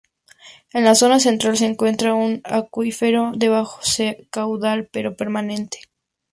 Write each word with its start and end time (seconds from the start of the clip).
En 0.73 0.83
la 0.83 0.95
zona 0.95 1.19
central 1.19 1.57
se 1.57 1.67
encuentra 1.67 2.15
un 2.15 2.41
acuífero 2.43 3.33
de 3.35 3.49
bajo 3.49 3.79
caudal 4.31 4.89
pero 4.91 5.15
permanente. 5.15 5.79